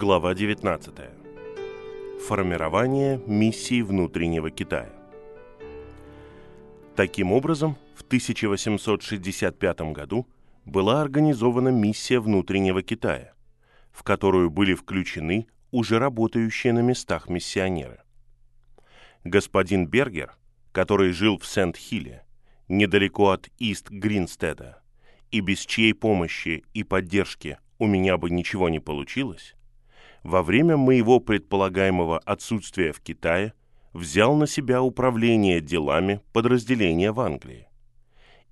Глава 0.00 0.32
19. 0.32 0.94
Формирование 2.24 3.20
миссии 3.26 3.82
внутреннего 3.82 4.48
Китая. 4.48 4.92
Таким 6.94 7.32
образом, 7.32 7.76
в 7.96 8.02
1865 8.02 9.80
году 9.92 10.28
была 10.64 11.02
организована 11.02 11.70
миссия 11.70 12.20
внутреннего 12.20 12.80
Китая, 12.80 13.32
в 13.90 14.04
которую 14.04 14.50
были 14.50 14.74
включены 14.74 15.48
уже 15.72 15.98
работающие 15.98 16.72
на 16.72 16.78
местах 16.78 17.28
миссионеры. 17.28 17.98
Господин 19.24 19.88
Бергер, 19.88 20.36
который 20.70 21.10
жил 21.10 21.38
в 21.38 21.44
Сент-Хилле, 21.44 22.24
недалеко 22.68 23.30
от 23.30 23.48
Ист-Гринстеда, 23.58 24.80
и 25.32 25.40
без 25.40 25.66
чьей 25.66 25.92
помощи 25.92 26.62
и 26.72 26.84
поддержки 26.84 27.58
у 27.80 27.88
меня 27.88 28.16
бы 28.16 28.30
ничего 28.30 28.68
не 28.68 28.78
получилось, 28.78 29.56
во 30.28 30.42
время 30.42 30.76
моего 30.76 31.20
предполагаемого 31.20 32.18
отсутствия 32.18 32.92
в 32.92 33.00
Китае 33.00 33.54
взял 33.94 34.36
на 34.36 34.46
себя 34.46 34.82
управление 34.82 35.62
делами 35.62 36.20
подразделения 36.34 37.12
в 37.12 37.20
Англии. 37.20 37.66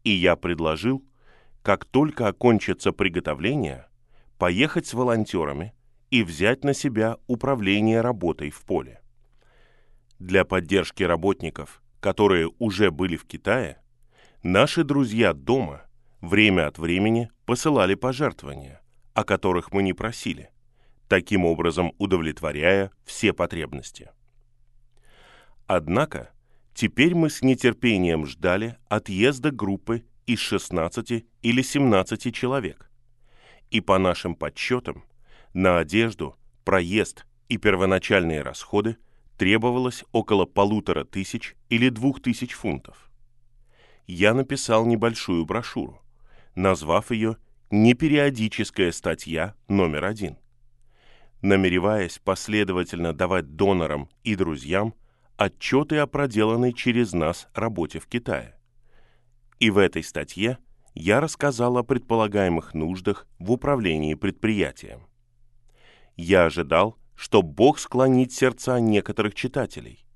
И 0.03 0.11
я 0.11 0.37
предложил, 0.37 1.05
как 1.63 1.85
только 1.85 2.29
окончится 2.29 2.93
приготовление, 2.93 3.89
поехать 4.39 4.87
с 4.87 4.95
волонтерами 4.95 5.75
и 6.11 6.23
взять 6.23 6.65
на 6.65 6.73
себя 6.73 7.19
управление 7.27 8.01
работой 8.01 8.49
в 8.49 8.65
поле. 8.65 9.03
Для 10.19 10.47
поддержки 10.47 11.03
работников, 11.03 11.83
которые 12.01 12.51
уже 12.59 12.91
были 12.91 13.17
в 13.17 13.27
Китае, 13.27 13.83
наши 14.43 14.83
друзья 14.83 15.35
дома 15.35 15.83
время 16.23 16.69
от 16.69 16.79
времени 16.79 17.29
посылали 17.45 17.95
пожертвования, 17.95 18.81
о 19.13 19.25
которых 19.25 19.73
мы 19.73 19.83
не 19.83 19.93
просили, 19.93 20.49
таким 21.09 21.45
образом 21.45 21.93
удовлетворяя 21.99 22.91
все 23.05 23.33
потребности. 23.33 24.11
Однако, 25.67 26.31
теперь 26.75 27.15
мы 27.15 27.31
с 27.31 27.43
нетерпением 27.43 28.27
ждали 28.27 28.77
отъезда 28.89 29.51
группы 29.51 30.05
из 30.27 30.39
16 30.41 31.25
или 31.43 31.63
17 31.63 32.35
человек. 32.35 32.91
И 33.71 33.81
по 33.81 33.99
нашим 33.99 34.35
подсчетам, 34.35 35.05
на 35.55 35.79
одежду, 35.79 36.37
проезд 36.65 37.27
и 37.49 37.57
первоначальные 37.57 38.43
расходы 38.43 38.97
требовалось 39.39 40.05
около 40.13 40.45
полутора 40.47 41.05
тысяч 41.05 41.57
или 41.69 41.89
двух 41.89 42.23
тысяч 42.23 42.53
фунтов. 42.53 43.11
Я 44.07 44.35
написал 44.35 44.87
небольшую 44.87 45.45
брошюру, 45.45 46.01
назвав 46.55 47.11
ее 47.11 47.37
«Непериодическая 47.71 48.93
статья 48.93 49.55
номер 49.69 50.05
один», 50.05 50.39
намереваясь 51.43 52.19
последовательно 52.19 53.13
давать 53.13 53.57
донорам 53.57 54.09
и 54.25 54.37
друзьям 54.37 54.95
отчеты 55.37 55.99
о 55.99 56.07
проделанной 56.07 56.73
через 56.73 57.13
нас 57.13 57.49
работе 57.55 57.99
в 58.01 58.07
Китае. 58.07 58.59
И 59.59 59.71
в 59.71 59.79
этой 59.79 60.03
статье 60.03 60.59
я 60.95 61.21
рассказал 61.21 61.77
о 61.77 61.83
предполагаемых 61.83 62.75
нуждах 62.75 63.27
в 63.39 63.53
управлении 63.53 64.15
предприятием. 64.15 65.07
Я 66.17 66.47
ожидал, 66.47 66.97
что 67.15 67.43
Бог 67.43 67.79
склонит 67.79 68.33
сердца 68.33 68.81
некоторых 68.81 69.35
читателей 69.35 70.07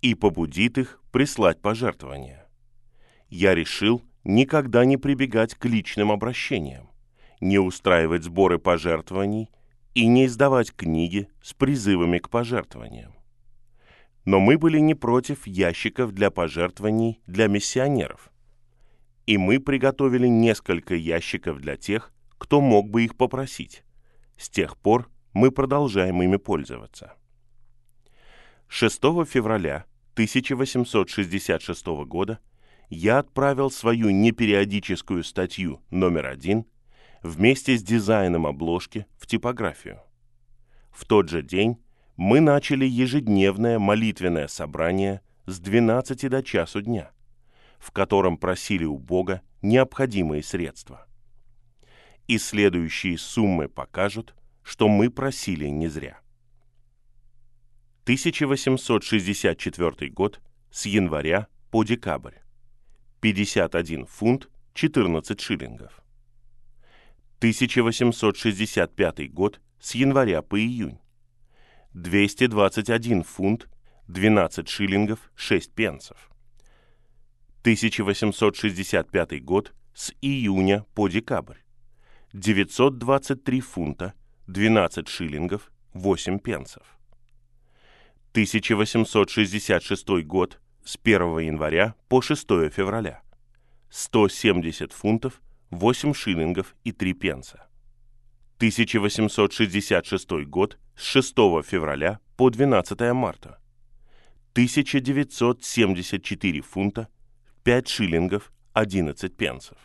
и 0.00 0.14
побудит 0.14 0.78
их 0.78 1.02
прислать 1.12 1.60
пожертвования. 1.60 2.46
Я 3.28 3.54
решил 3.54 4.02
никогда 4.24 4.84
не 4.84 4.96
прибегать 4.96 5.54
к 5.54 5.64
личным 5.66 6.10
обращениям, 6.10 6.90
не 7.40 7.58
устраивать 7.58 8.24
сборы 8.24 8.58
пожертвований 8.58 9.50
и 9.94 10.06
не 10.06 10.26
издавать 10.26 10.72
книги 10.74 11.28
с 11.42 11.52
призывами 11.52 12.18
к 12.18 12.28
пожертвованиям. 12.28 13.14
Но 14.24 14.38
мы 14.38 14.58
были 14.58 14.78
не 14.78 14.94
против 14.94 15.46
ящиков 15.46 16.12
для 16.12 16.30
пожертвований 16.30 17.20
для 17.26 17.48
миссионеров. 17.48 18.30
И 19.26 19.38
мы 19.38 19.60
приготовили 19.60 20.26
несколько 20.26 20.94
ящиков 20.94 21.58
для 21.58 21.76
тех, 21.76 22.12
кто 22.38 22.60
мог 22.60 22.90
бы 22.90 23.04
их 23.04 23.16
попросить. 23.16 23.82
С 24.36 24.48
тех 24.48 24.76
пор 24.76 25.10
мы 25.32 25.50
продолжаем 25.50 26.22
ими 26.22 26.36
пользоваться. 26.36 27.14
6 28.68 29.00
февраля 29.26 29.84
1866 30.14 31.86
года 32.06 32.38
я 32.88 33.18
отправил 33.18 33.70
свою 33.70 34.10
непериодическую 34.10 35.24
статью 35.24 35.80
номер 35.90 36.26
один 36.26 36.66
вместе 37.22 37.76
с 37.76 37.82
дизайном 37.82 38.46
обложки 38.46 39.06
в 39.18 39.26
типографию. 39.26 40.00
В 40.90 41.04
тот 41.04 41.28
же 41.28 41.42
день 41.42 41.76
мы 42.16 42.40
начали 42.40 42.84
ежедневное 42.84 43.78
молитвенное 43.78 44.48
собрание 44.48 45.22
с 45.46 45.58
12 45.58 46.28
до 46.28 46.42
часу 46.42 46.82
дня, 46.82 47.10
в 47.78 47.92
котором 47.92 48.36
просили 48.36 48.84
у 48.84 48.98
Бога 48.98 49.42
необходимые 49.62 50.42
средства. 50.42 51.06
И 52.26 52.38
следующие 52.38 53.18
суммы 53.18 53.68
покажут, 53.68 54.34
что 54.62 54.88
мы 54.88 55.10
просили 55.10 55.66
не 55.66 55.88
зря. 55.88 56.20
1864 58.04 60.10
год 60.10 60.40
с 60.70 60.86
января 60.86 61.48
по 61.70 61.84
декабрь. 61.84 62.36
51 63.20 64.06
фунт 64.06 64.48
14 64.74 65.40
шиллингов. 65.40 66.02
1865 67.40 69.32
год 69.32 69.62
с 69.80 69.94
января 69.94 70.42
по 70.42 70.60
июнь. 70.60 70.98
221 71.94 73.22
фунт 73.22 73.66
12 74.08 74.68
шиллингов 74.68 75.32
6 75.36 75.72
пенсов. 75.72 76.30
1865 77.62 79.42
год 79.42 79.72
с 79.94 80.12
июня 80.20 80.84
по 80.94 81.08
декабрь. 81.08 81.56
923 82.34 83.60
фунта 83.62 84.12
12 84.46 85.08
шиллингов 85.08 85.72
8 85.94 86.40
пенсов. 86.40 86.98
1866 88.32 90.08
год 90.26 90.60
с 90.84 90.98
1 91.02 91.38
января 91.38 91.94
по 92.08 92.20
6 92.20 92.46
февраля. 92.70 93.22
170 93.88 94.92
фунтов, 94.92 95.40
8 95.70 96.14
шиллингов 96.14 96.74
и 96.82 96.90
3 96.90 97.14
пенса. 97.14 97.68
1866 98.56 100.44
год 100.46 100.78
с 100.96 101.04
6 101.04 101.36
февраля 101.62 102.18
по 102.36 102.50
12 102.50 103.12
марта. 103.12 103.60
1974 104.52 106.60
фунта, 106.62 107.08
5 107.62 107.88
шиллингов, 107.88 108.52
11 108.72 109.36
пенсов. 109.36 109.78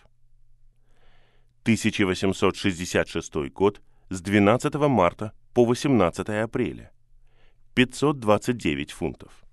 1866 1.61 3.35
год 3.53 3.79
с 4.09 4.21
12 4.21 4.73
марта 4.89 5.33
по 5.53 5.65
18 5.65 6.29
апреля. 6.29 6.91
529 7.75 8.91
фунтов. 8.91 9.45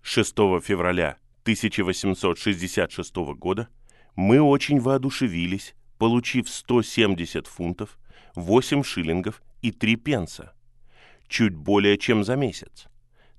6 0.00 0.34
февраля 0.62 1.18
1866 1.42 3.14
года 3.36 3.68
мы 4.16 4.40
очень 4.40 4.80
воодушевились, 4.80 5.74
получив 5.98 6.48
170 6.48 7.46
фунтов, 7.46 7.98
8 8.34 8.82
шиллингов 8.82 9.42
и 9.62 9.70
3 9.70 9.96
пенса, 9.96 10.54
чуть 11.28 11.54
более 11.54 11.98
чем 11.98 12.24
за 12.24 12.36
месяц, 12.36 12.86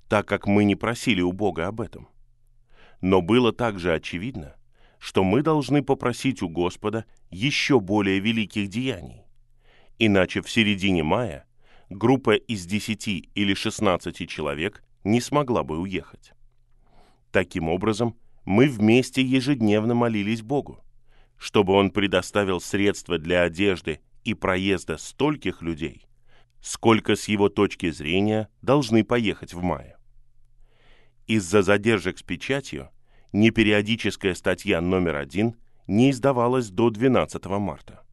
так 0.10 0.28
как 0.28 0.48
мы 0.48 0.64
не 0.64 0.76
просили 0.76 1.22
у 1.22 1.32
Бога 1.32 1.68
об 1.68 1.82
этом. 1.82 2.08
Но 3.02 3.22
было 3.22 3.54
также 3.54 3.94
очевидно, 3.94 4.56
что 5.00 5.24
мы 5.24 5.44
должны 5.44 5.84
попросить 5.84 6.42
у 6.42 6.50
Господа 6.50 7.06
еще 7.30 7.80
более 7.80 8.20
великих 8.20 8.70
деяний. 8.70 9.24
Иначе 10.00 10.42
в 10.42 10.50
середине 10.50 11.04
мая 11.04 11.46
группа 11.90 12.36
из 12.36 12.66
10 12.66 13.30
или 13.36 13.54
16 13.54 14.28
человек 14.30 14.84
не 15.04 15.22
смогла 15.22 15.64
бы 15.64 15.78
уехать. 15.80 16.34
Таким 17.32 17.70
образом, 17.70 18.18
мы 18.46 18.68
вместе 18.68 19.22
ежедневно 19.22 19.96
молились 19.96 20.42
Богу, 20.42 20.84
чтобы 21.38 21.74
Он 21.74 21.90
предоставил 21.90 22.62
средства 22.62 23.18
для 23.18 23.42
одежды 23.42 24.00
и 24.24 24.34
проезда 24.34 24.98
стольких 24.98 25.62
людей, 25.62 26.06
сколько 26.62 27.16
с 27.16 27.28
его 27.28 27.50
точки 27.50 27.90
зрения 27.90 28.50
должны 28.62 29.04
поехать 29.04 29.54
в 29.54 29.62
мае. 29.62 29.98
Из-за 31.28 31.64
задержек 31.64 32.20
с 32.20 32.24
печатью 32.24 32.90
непериодическая 33.34 34.36
статья 34.36 34.80
номер 34.80 35.16
один 35.16 35.56
не 35.88 36.12
издавалась 36.12 36.70
до 36.70 36.90
12 36.90 37.46
марта. 37.46 38.04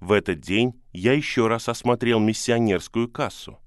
В 0.00 0.12
этот 0.12 0.40
день 0.40 0.80
я 0.92 1.12
еще 1.12 1.46
раз 1.46 1.68
осмотрел 1.68 2.20
миссионерскую 2.20 3.08
кассу 3.08 3.58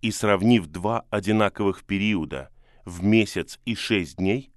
и, 0.00 0.10
сравнив 0.10 0.66
два 0.66 1.06
одинаковых 1.10 1.84
периода 1.84 2.50
в 2.84 3.02
месяц 3.04 3.58
и 3.64 3.74
шесть 3.74 4.16
дней, 4.16 4.51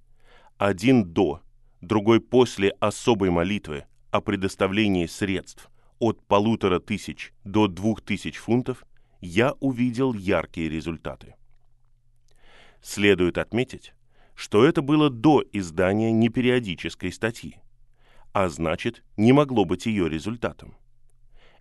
один 0.58 1.04
до, 1.04 1.42
другой 1.80 2.20
после 2.20 2.70
особой 2.80 3.30
молитвы 3.30 3.84
о 4.10 4.20
предоставлении 4.20 5.06
средств 5.06 5.70
от 5.98 6.24
полутора 6.26 6.78
тысяч 6.78 7.32
до 7.44 7.68
двух 7.68 8.00
тысяч 8.02 8.36
фунтов, 8.36 8.84
я 9.20 9.52
увидел 9.60 10.14
яркие 10.14 10.68
результаты. 10.68 11.34
Следует 12.82 13.38
отметить, 13.38 13.92
что 14.34 14.64
это 14.64 14.82
было 14.82 15.10
до 15.10 15.42
издания 15.52 16.12
непериодической 16.12 17.12
статьи, 17.12 17.58
а 18.32 18.48
значит, 18.48 19.02
не 19.16 19.32
могло 19.32 19.64
быть 19.64 19.86
ее 19.86 20.08
результатом. 20.08 20.76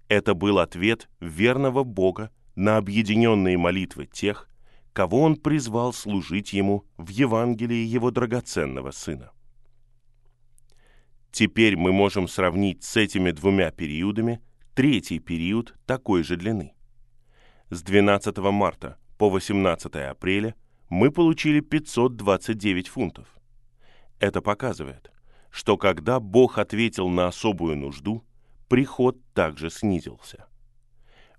Это 0.08 0.34
был 0.34 0.60
ответ 0.60 1.10
верного 1.20 1.84
Бога 1.84 2.32
на 2.56 2.78
объединенные 2.78 3.58
молитвы 3.58 4.06
тех, 4.06 4.50
кого 4.96 5.24
Он 5.24 5.36
призвал 5.36 5.92
служить 5.92 6.54
Ему 6.54 6.86
в 6.96 7.10
Евангелии 7.10 7.84
Его 7.86 8.12
драгоценного 8.12 8.92
Сына. 8.92 9.32
Теперь 11.32 11.76
мы 11.76 11.92
можем 11.92 12.30
сравнить 12.30 12.86
с 12.86 12.96
этими 12.96 13.32
двумя 13.32 13.72
периодами 13.72 14.42
третий 14.74 15.20
период 15.20 15.76
такой 15.86 16.24
же 16.24 16.38
длины. 16.38 16.74
С 17.70 17.82
12 17.82 18.38
марта 18.38 18.98
по 19.18 19.30
18 19.30 19.94
апреля 19.98 20.56
мы 20.88 21.12
получили 21.12 21.60
529 21.60 22.88
фунтов. 22.88 23.28
Это 24.22 24.42
показывает, 24.42 25.12
что 25.52 25.76
когда 25.76 26.22
Бог 26.22 26.58
ответил 26.58 27.10
на 27.10 27.28
особую 27.28 27.76
нужду, 27.76 28.24
приход 28.70 29.18
также 29.34 29.70
снизился. 29.70 30.46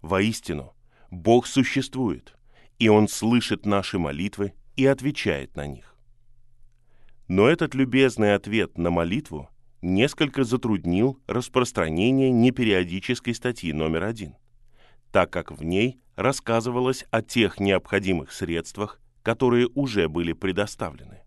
Воистину, 0.03 0.75
Бог 1.11 1.47
существует, 1.47 2.36
и 2.79 2.89
Он 2.89 3.09
слышит 3.09 3.67
наши 3.67 3.99
молитвы 3.99 4.53
и 4.77 4.87
отвечает 4.87 5.57
на 5.57 5.67
них. 5.67 5.97
Но 7.29 7.49
этот 7.49 7.75
любезный 7.75 8.35
ответ 8.35 8.79
на 8.79 8.91
молитву 8.91 9.49
несколько 9.83 10.45
затруднил 10.45 11.19
распространение 11.27 12.31
непериодической 12.31 13.35
статьи 13.35 13.73
номер 13.73 14.05
один, 14.05 14.37
так 15.11 15.31
как 15.31 15.51
в 15.51 15.65
ней 15.65 16.01
рассказывалось 16.15 17.05
о 17.11 17.23
тех 17.23 17.61
необходимых 17.61 18.33
средствах, 18.33 19.01
которые 19.23 19.69
уже 19.75 20.09
были 20.09 20.33
предоставлены. 20.33 21.23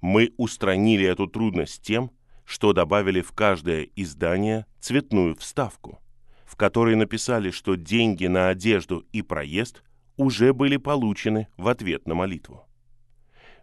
Мы 0.00 0.34
устранили 0.36 1.06
эту 1.06 1.26
трудность 1.26 1.82
тем, 1.82 2.10
что 2.44 2.72
добавили 2.72 3.22
в 3.22 3.32
каждое 3.32 3.88
издание 3.96 4.66
цветную 4.78 5.34
вставку, 5.36 6.00
в 6.44 6.56
которой 6.56 6.94
написали, 6.94 7.50
что 7.50 7.76
деньги 7.76 8.26
на 8.26 8.48
одежду 8.48 9.04
и 9.12 9.22
проезд 9.22 9.82
уже 10.16 10.52
были 10.52 10.76
получены 10.76 11.48
в 11.56 11.68
ответ 11.68 12.06
на 12.06 12.14
молитву. 12.14 12.66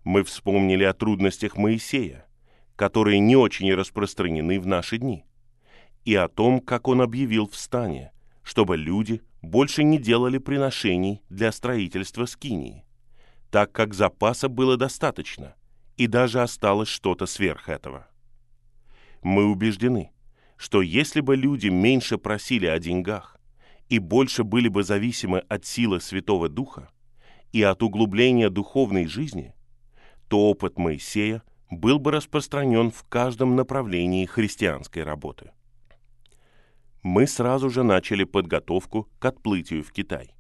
Мы 0.03 0.23
вспомнили 0.23 0.83
о 0.83 0.93
трудностях 0.93 1.57
Моисея, 1.57 2.25
которые 2.75 3.19
не 3.19 3.35
очень 3.35 3.73
распространены 3.73 4.59
в 4.59 4.67
наши 4.67 4.97
дни, 4.97 5.25
и 6.05 6.15
о 6.15 6.27
том, 6.27 6.59
как 6.59 6.87
он 6.87 7.01
объявил 7.01 7.47
в 7.47 7.55
стане, 7.55 8.11
чтобы 8.43 8.75
люди 8.77 9.21
больше 9.41 9.83
не 9.83 9.97
делали 9.97 10.37
приношений 10.37 11.21
для 11.29 11.51
строительства 11.51 12.25
скинии, 12.25 12.85
так 13.51 13.71
как 13.71 13.93
запаса 13.93 14.49
было 14.49 14.77
достаточно, 14.77 15.55
и 15.95 16.07
даже 16.07 16.41
осталось 16.41 16.89
что-то 16.89 17.25
сверх 17.25 17.69
этого. 17.69 18.07
Мы 19.21 19.45
убеждены, 19.45 20.11
что 20.57 20.81
если 20.81 21.21
бы 21.21 21.35
люди 21.35 21.67
меньше 21.67 22.17
просили 22.17 22.65
о 22.65 22.79
деньгах 22.79 23.37
и 23.93 23.99
больше 23.99 24.43
были 24.43 24.67
бы 24.67 24.83
зависимы 24.83 25.39
от 25.39 25.65
силы 25.65 26.01
Святого 26.01 26.49
Духа 26.49 26.89
и 27.51 27.61
от 27.61 27.83
углубления 27.83 28.49
духовной 28.49 29.05
жизни, 29.05 29.53
то 30.27 30.49
опыт 30.49 30.77
Моисея– 30.77 31.43
был 31.79 31.99
бы 31.99 32.11
распространен 32.11 32.91
в 32.91 33.03
каждом 33.03 33.55
направлении 33.55 34.25
христианской 34.25 35.03
работы. 35.03 35.51
Мы 37.01 37.27
сразу 37.27 37.69
же 37.69 37.83
начали 37.83 38.23
подготовку 38.23 39.09
к 39.19 39.25
отплытию 39.25 39.83
в 39.83 39.91
Китай. 39.91 40.33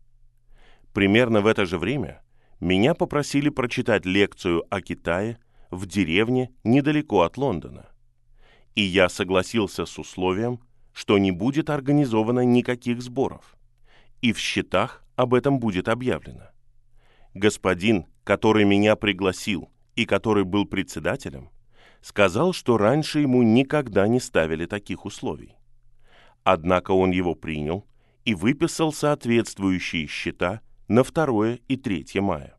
Примерно 0.93 1.41
в 1.41 1.47
это 1.47 1.65
же 1.65 1.77
время 1.77 2.23
меня 2.59 2.93
попросили 2.93 3.49
прочитать 3.49 4.05
лекцию 4.05 4.63
о 4.69 4.81
Китае 4.81 5.37
в 5.71 5.85
деревне 5.85 6.51
недалеко 6.63 7.21
от 7.21 7.37
Лондона. 7.37 7.89
И 8.75 8.81
я 8.81 9.09
согласился 9.09 9.85
с 9.85 9.99
условием, 9.99 10.59
что 10.93 11.17
не 11.17 11.31
будет 11.31 11.69
организовано 11.69 12.41
никаких 12.41 13.01
сборов, 13.01 13.57
и 14.21 14.31
в 14.31 14.39
счетах 14.39 15.03
об 15.15 15.33
этом 15.33 15.59
будет 15.59 15.89
объявлено. 15.89 16.49
Господин, 17.33 18.05
который 18.23 18.63
меня 18.63 18.95
пригласил 18.95 19.69
и 19.95 20.05
который 20.05 20.43
был 20.43 20.65
председателем, 20.65 21.49
сказал, 22.01 22.53
что 22.53 22.77
раньше 22.77 23.19
ему 23.19 23.41
никогда 23.43 24.07
не 24.07 24.19
ставили 24.19 24.65
таких 24.65 25.05
условий. 25.05 25.55
Однако 26.43 26.91
он 26.91 27.11
его 27.11 27.35
принял 27.35 27.85
и 28.25 28.35
выписал 28.35 28.93
соответствующие 28.93 30.07
счета 30.07 30.61
на 30.87 31.03
2 31.03 31.57
и 31.67 31.77
3 31.77 32.19
мая. 32.19 32.55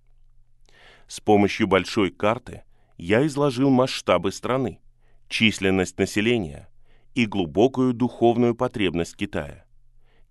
С 1.06 1.20
помощью 1.20 1.66
большой 1.66 2.10
карты 2.10 2.64
я 2.96 3.26
изложил 3.26 3.70
масштабы 3.70 4.32
страны, 4.32 4.80
численность 5.28 5.98
населения 5.98 6.68
и 7.14 7.26
глубокую 7.26 7.94
духовную 7.94 8.54
потребность 8.54 9.16
Китая. 9.16 9.64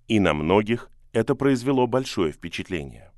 И 0.08 0.20
на 0.20 0.34
многих 0.34 0.90
это 1.14 1.36
произвело 1.36 1.88
большое 1.88 2.32
впечатление. 2.32 3.12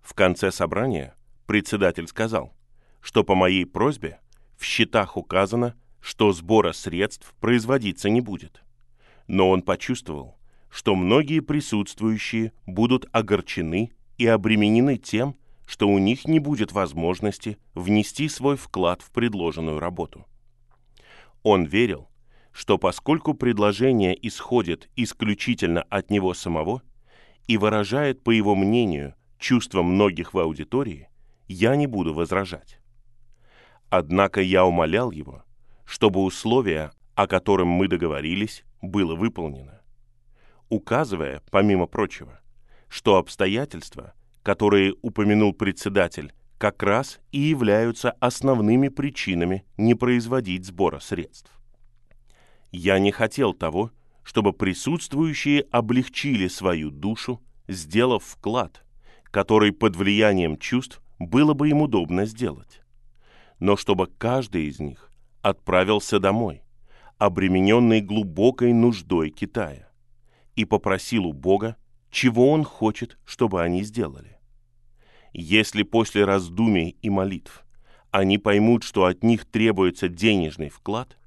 В 0.00 0.14
конце 0.14 0.50
собрания 0.50 1.14
председатель 1.46 2.06
сказал, 2.06 2.54
что 3.00 3.24
по 3.24 3.34
моей 3.34 3.66
просьбе 3.66 4.20
в 4.56 4.64
счетах 4.64 5.16
указано, 5.16 5.76
что 6.00 6.32
сбора 6.32 6.72
средств 6.72 7.34
производиться 7.40 8.08
не 8.08 8.20
будет. 8.20 8.62
Но 9.26 9.50
он 9.50 9.62
почувствовал, 9.62 10.38
что 10.70 10.94
многие 10.94 11.40
присутствующие 11.40 12.52
будут 12.66 13.06
огорчены 13.12 13.92
и 14.16 14.26
обременены 14.26 14.96
тем, 14.96 15.36
что 15.66 15.88
у 15.88 15.98
них 15.98 16.26
не 16.26 16.38
будет 16.38 16.72
возможности 16.72 17.58
внести 17.74 18.28
свой 18.28 18.56
вклад 18.56 19.02
в 19.02 19.10
предложенную 19.10 19.78
работу. 19.78 20.26
Он 21.42 21.64
верил, 21.64 22.08
что 22.58 22.76
поскольку 22.76 23.34
предложение 23.34 24.18
исходит 24.26 24.90
исключительно 24.96 25.82
от 25.82 26.10
него 26.10 26.34
самого 26.34 26.82
и 27.46 27.56
выражает, 27.56 28.24
по 28.24 28.32
его 28.32 28.56
мнению, 28.56 29.14
чувства 29.38 29.84
многих 29.84 30.34
в 30.34 30.40
аудитории, 30.40 31.08
я 31.46 31.76
не 31.76 31.86
буду 31.86 32.12
возражать. 32.12 32.80
Однако 33.90 34.40
я 34.40 34.64
умолял 34.64 35.12
его, 35.12 35.44
чтобы 35.84 36.20
условие, 36.24 36.90
о 37.14 37.28
котором 37.28 37.68
мы 37.68 37.86
договорились, 37.86 38.64
было 38.82 39.14
выполнено, 39.14 39.80
указывая, 40.68 41.42
помимо 41.52 41.86
прочего, 41.86 42.40
что 42.88 43.18
обстоятельства, 43.18 44.14
которые 44.42 44.96
упомянул 45.00 45.52
председатель, 45.52 46.32
как 46.58 46.82
раз 46.82 47.20
и 47.30 47.38
являются 47.38 48.10
основными 48.10 48.88
причинами 48.88 49.64
не 49.76 49.94
производить 49.94 50.66
сбора 50.66 50.98
средств. 50.98 51.52
Я 52.70 52.98
не 52.98 53.12
хотел 53.12 53.54
того, 53.54 53.90
чтобы 54.22 54.52
присутствующие 54.52 55.62
облегчили 55.70 56.48
свою 56.48 56.90
душу, 56.90 57.40
сделав 57.66 58.24
вклад, 58.24 58.84
который 59.24 59.72
под 59.72 59.96
влиянием 59.96 60.58
чувств 60.58 61.02
было 61.18 61.54
бы 61.54 61.70
им 61.70 61.82
удобно 61.82 62.26
сделать 62.26 62.82
но 63.60 63.76
чтобы 63.76 64.06
каждый 64.06 64.66
из 64.66 64.80
них 64.80 65.10
отправился 65.42 66.18
домой, 66.18 66.62
обремененный 67.18 68.00
глубокой 68.00 68.72
нуждой 68.72 69.30
Китая, 69.30 69.88
и 70.56 70.64
попросил 70.64 71.26
у 71.26 71.32
Бога, 71.32 71.76
чего 72.10 72.50
он 72.50 72.64
хочет, 72.64 73.18
чтобы 73.24 73.62
они 73.62 73.82
сделали. 73.82 74.38
Если 75.32 75.82
после 75.82 76.24
раздумий 76.24 76.96
и 77.02 77.10
молитв 77.10 77.64
они 78.10 78.38
поймут, 78.38 78.84
что 78.84 79.04
от 79.04 79.22
них 79.22 79.44
требуется 79.44 80.08
денежный 80.08 80.70
вклад, 80.70 81.18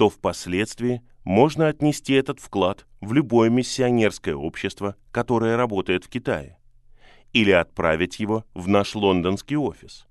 то 0.00 0.08
впоследствии 0.08 1.02
можно 1.22 1.68
отнести 1.68 2.14
этот 2.14 2.40
вклад 2.40 2.86
в 3.00 3.12
любое 3.12 3.50
миссионерское 3.50 4.34
общество, 4.34 4.96
которое 5.12 5.56
работает 5.56 6.04
в 6.04 6.08
Китае, 6.08 6.58
или 7.32 7.50
отправить 7.50 8.18
его 8.18 8.44
в 8.54 8.66
наш 8.66 8.94
лондонский 8.94 9.56
офис 9.56 10.06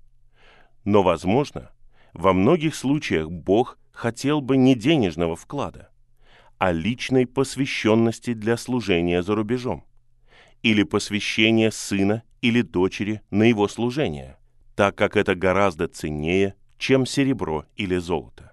но, 0.84 1.02
возможно, 1.02 1.70
во 2.12 2.32
многих 2.32 2.74
случаях 2.74 3.30
Бог 3.30 3.78
хотел 3.92 4.40
бы 4.40 4.56
не 4.56 4.74
денежного 4.74 5.36
вклада, 5.36 5.90
а 6.58 6.72
личной 6.72 7.26
посвященности 7.26 8.34
для 8.34 8.56
служения 8.56 9.22
за 9.22 9.34
рубежом, 9.34 9.84
или 10.62 10.82
посвящения 10.82 11.70
сына 11.70 12.22
или 12.40 12.62
дочери 12.62 13.22
на 13.30 13.44
его 13.44 13.68
служение, 13.68 14.38
так 14.74 14.96
как 14.96 15.16
это 15.16 15.34
гораздо 15.34 15.86
ценнее, 15.88 16.54
чем 16.78 17.04
серебро 17.04 17.66
или 17.76 17.96
золото. 17.96 18.49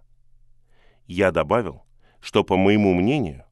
Я 1.08 1.32
добавил, 1.32 1.84
что, 2.22 2.44
по 2.44 2.56
моему 2.56 2.94
мнению, 2.94 3.46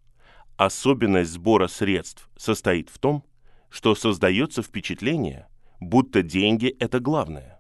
особенность 0.58 1.32
сбора 1.32 1.68
средств 1.68 2.30
состоит 2.38 2.90
в 2.90 3.00
том, 3.00 3.24
что 3.70 3.96
создается 3.96 4.62
впечатление, 4.62 5.48
будто 5.80 6.22
деньги– 6.22 6.68
это 6.80 7.00
главное 7.00 7.56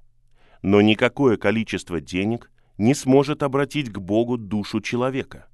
но 0.65 0.81
никакое 0.81 1.37
количество 1.37 2.01
денег 2.01 2.49
не 2.79 2.95
сможет 2.95 3.43
обратить 3.43 3.91
к 3.91 3.99
Богу 3.99 4.35
душу 4.35 4.81
человека. 4.81 5.47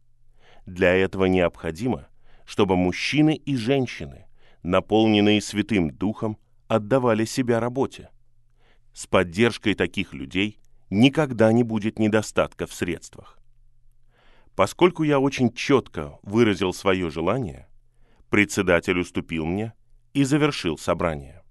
Для 0.66 0.94
этого 0.94 1.26
необходимо, 1.26 2.08
чтобы 2.46 2.78
мужчины 2.78 3.36
и 3.36 3.58
женщины, 3.58 4.28
наполненные 4.64 5.42
Святым 5.42 5.90
Духом, 5.90 6.38
отдавали 6.70 7.26
себя 7.26 7.60
работе. 7.60 8.10
С 8.94 9.06
поддержкой 9.06 9.74
таких 9.74 10.14
людей 10.14 10.62
никогда 10.90 11.52
не 11.52 11.64
будет 11.64 12.00
недостатка 12.00 12.66
в 12.66 12.74
средствах. 12.74 13.38
Поскольку 14.56 15.04
я 15.04 15.20
очень 15.20 15.54
четко 15.54 16.20
выразил 16.24 16.74
свое 16.74 17.10
желание, 17.10 17.68
председатель 18.30 19.00
уступил 19.00 19.46
мне 19.46 19.74
и 20.14 20.24
завершил 20.24 20.78
собрание. 20.78 21.42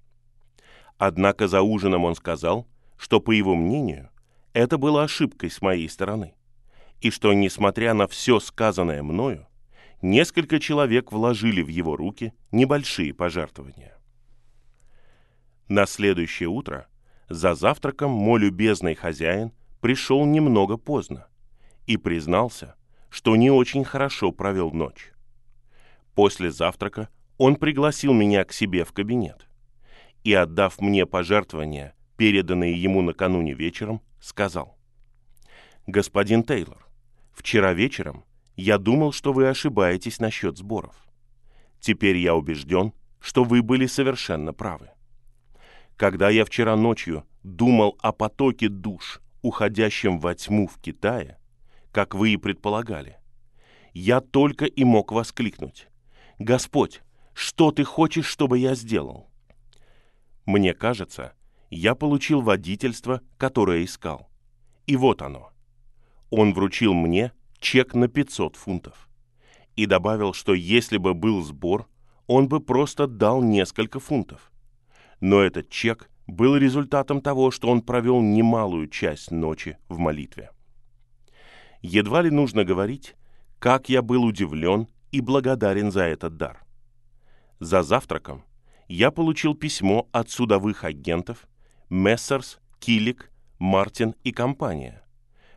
Однако 0.98 1.48
за 1.48 1.62
ужином 1.62 2.04
он 2.04 2.14
сказал, 2.14 2.68
что, 2.98 3.20
по 3.20 3.30
его 3.30 3.54
мнению, 3.54 4.10
это 4.52 4.76
было 4.76 5.02
ошибкой 5.02 5.50
с 5.50 5.62
моей 5.62 5.88
стороны, 5.88 6.34
и 7.00 7.10
что, 7.10 7.32
несмотря 7.32 7.94
на 7.94 8.06
все 8.06 8.38
сказанное 8.40 9.02
мною, 9.02 9.46
несколько 10.02 10.60
человек 10.60 11.10
вложили 11.10 11.62
в 11.62 11.68
его 11.68 11.96
руки 11.96 12.34
небольшие 12.52 13.14
пожертвования. 13.14 13.96
На 15.68 15.86
следующее 15.86 16.48
утро 16.48 16.88
за 17.28 17.54
завтраком 17.54 18.10
мой 18.10 18.40
любезный 18.40 18.94
хозяин 18.94 19.52
пришел 19.80 20.26
немного 20.26 20.76
поздно 20.76 21.28
и 21.86 21.96
признался, 21.96 22.74
что 23.10 23.36
не 23.36 23.50
очень 23.50 23.84
хорошо 23.84 24.32
провел 24.32 24.70
ночь. 24.70 25.12
После 26.14 26.50
завтрака 26.50 27.08
он 27.38 27.56
пригласил 27.56 28.12
меня 28.12 28.44
к 28.44 28.52
себе 28.52 28.84
в 28.84 28.92
кабинет 28.92 29.46
и, 30.24 30.32
отдав 30.32 30.80
мне 30.80 31.06
пожертвования, 31.06 31.94
переданные 32.16 32.80
ему 32.80 33.02
накануне 33.02 33.54
вечером, 33.54 34.02
сказал, 34.20 34.78
«Господин 35.86 36.44
Тейлор, 36.44 36.86
вчера 37.32 37.72
вечером 37.72 38.24
я 38.56 38.78
думал, 38.78 39.12
что 39.12 39.32
вы 39.32 39.48
ошибаетесь 39.48 40.20
насчет 40.20 40.58
сборов. 40.58 40.94
Теперь 41.80 42.18
я 42.18 42.34
убежден, 42.34 42.92
что 43.20 43.42
вы 43.42 43.62
были 43.62 43.86
совершенно 43.86 44.52
правы. 44.52 44.90
Когда 45.96 46.28
я 46.28 46.44
вчера 46.44 46.76
ночью 46.76 47.24
думал 47.42 47.96
о 48.00 48.12
потоке 48.12 48.68
душ, 48.68 49.20
уходящем 49.42 50.18
во 50.18 50.34
тьму 50.34 50.66
в 50.66 50.78
Китае, 50.78 51.38
как 51.92 52.14
вы 52.14 52.30
и 52.30 52.36
предполагали, 52.36 53.18
я 53.92 54.20
только 54.20 54.64
и 54.64 54.84
мог 54.84 55.12
воскликнуть. 55.12 55.88
«Господь, 56.38 57.02
что 57.34 57.70
ты 57.70 57.84
хочешь, 57.84 58.26
чтобы 58.26 58.58
я 58.58 58.74
сделал?» 58.74 59.30
Мне 60.46 60.74
кажется, 60.74 61.34
я 61.70 61.94
получил 61.94 62.40
водительство, 62.40 63.20
которое 63.36 63.84
искал. 63.84 64.28
И 64.86 64.96
вот 64.96 65.22
оно. 65.22 65.50
Он 66.30 66.52
вручил 66.52 66.94
мне 66.94 67.32
чек 67.58 67.94
на 67.94 68.08
500 68.08 68.56
фунтов. 68.56 69.08
И 69.76 69.86
добавил, 69.86 70.32
что 70.32 70.54
если 70.54 70.96
бы 70.96 71.14
был 71.14 71.42
сбор, 71.42 71.88
он 72.26 72.48
бы 72.48 72.60
просто 72.60 73.06
дал 73.06 73.42
несколько 73.42 74.00
фунтов. 74.00 74.50
Но 75.20 75.40
этот 75.40 75.68
чек 75.68 76.10
был 76.26 76.56
результатом 76.56 77.20
того, 77.20 77.50
что 77.50 77.68
он 77.68 77.82
провел 77.82 78.20
немалую 78.20 78.88
часть 78.88 79.30
ночи 79.30 79.78
в 79.88 79.98
молитве. 79.98 80.50
Едва 81.82 82.22
ли 82.22 82.30
нужно 82.30 82.64
говорить, 82.64 83.16
как 83.58 83.88
я 83.88 84.02
был 84.02 84.24
удивлен 84.24 84.88
и 85.12 85.20
благодарен 85.20 85.90
за 85.90 86.04
этот 86.04 86.36
дар. 86.36 86.64
За 87.58 87.82
завтраком 87.82 88.44
я 88.88 89.10
получил 89.10 89.54
письмо 89.54 90.08
от 90.12 90.30
судовых 90.30 90.84
агентов 90.84 91.46
Мессерс, 91.88 92.58
Килик, 92.78 93.30
Мартин 93.58 94.14
и 94.24 94.32
компания, 94.32 95.02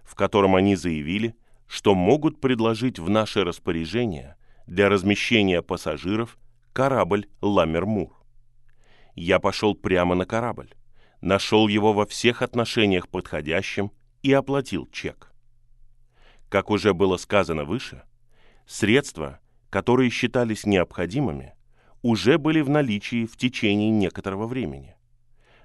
в 0.04 0.16
котором 0.16 0.56
они 0.56 0.76
заявили, 0.76 1.36
что 1.68 1.96
могут 1.96 2.40
предложить 2.42 3.00
в 3.00 3.10
наше 3.10 3.44
распоряжение 3.44 4.36
для 4.68 4.90
размещения 4.90 5.62
пассажиров 5.62 6.38
корабль 6.74 7.28
«Ламермур». 7.42 8.14
Я 9.16 9.40
пошел 9.40 9.76
прямо 9.76 10.16
на 10.16 10.26
корабль, 10.26 10.74
нашел 11.22 11.68
его 11.68 11.94
во 11.94 12.06
всех 12.06 12.42
отношениях 12.42 13.08
подходящим 13.08 13.92
и 14.22 14.34
оплатил 14.34 14.88
чек. 14.92 15.33
Как 16.54 16.70
уже 16.70 16.94
было 16.94 17.18
сказано 17.18 17.66
выше, 17.66 18.04
средства, 18.68 19.40
которые 19.72 20.12
считались 20.12 20.68
необходимыми, 20.68 21.56
уже 22.04 22.38
были 22.38 22.62
в 22.62 22.70
наличии 22.70 23.26
в 23.26 23.38
течение 23.38 23.90
некоторого 23.90 24.46
времени. 24.46 24.96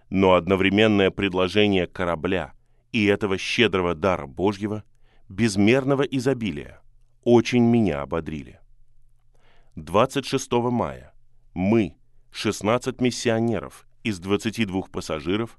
Но 0.09 0.33
одновременное 0.33 1.11
предложение 1.11 1.87
корабля 1.87 2.55
и 2.91 3.05
этого 3.05 3.37
щедрого 3.37 3.95
дара 3.95 4.25
Божьего, 4.25 4.83
безмерного 5.29 6.05
изобилия, 6.05 6.81
очень 7.23 7.65
меня 7.65 8.01
ободрили. 8.01 8.59
26 9.77 10.51
мая 10.71 11.13
мы, 11.53 11.99
16 12.31 13.03
миссионеров 13.03 13.87
из 14.05 14.21
22 14.21 14.85
пассажиров, 14.91 15.59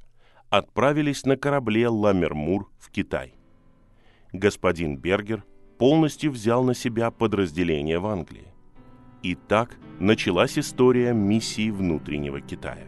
отправились 0.50 1.24
на 1.24 1.38
корабле 1.38 1.88
«Ламермур» 1.88 2.72
в 2.80 2.90
Китай 2.90 3.36
господин 4.34 4.98
Бергер 4.98 5.44
полностью 5.78 6.32
взял 6.32 6.64
на 6.64 6.74
себя 6.74 7.12
подразделение 7.12 8.00
в 8.00 8.08
Англии. 8.08 8.54
И 9.24 9.36
так 9.36 9.78
началась 10.00 10.58
история 10.58 11.14
миссии 11.14 11.72
внутреннего 11.72 12.42
Китая. 12.42 12.88